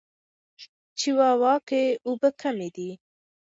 [0.99, 2.89] چیواوا کې اوبه کمې دي.